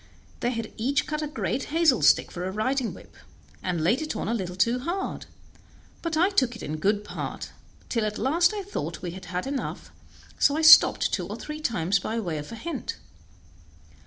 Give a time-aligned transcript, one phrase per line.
[0.39, 3.15] They had each cut a great hazel stick for a riding whip,
[3.61, 5.27] and laid it on a little too hard;
[6.01, 7.51] but I took it in good part,
[7.87, 9.91] till at last I thought we had had enough,
[10.39, 12.95] so I stopped two or three times by way of a hint.